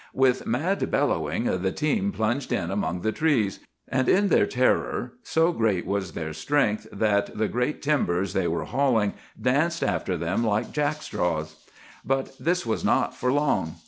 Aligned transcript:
"With 0.15 0.47
mad 0.47 0.89
bellowing 0.89 1.43
the 1.61 1.71
team 1.71 2.11
plunged 2.11 2.51
in 2.51 2.71
among 2.71 3.01
the 3.01 3.11
trees; 3.11 3.59
and 3.87 4.09
in 4.09 4.29
their 4.29 4.47
terror 4.47 5.13
so 5.21 5.51
great 5.51 5.85
was 5.85 6.13
their 6.13 6.33
strength, 6.33 6.87
that 6.91 7.37
the 7.37 7.47
great 7.47 7.83
timbers 7.83 8.33
they 8.33 8.47
were 8.47 8.65
hauling 8.65 9.13
danced 9.39 9.83
after 9.83 10.17
them 10.17 10.43
like 10.43 10.71
jackstraws. 10.71 11.53
But 12.03 12.35
this 12.39 12.65
was 12.65 12.83
not 12.83 13.13
for 13.15 13.31
long. 13.31 13.75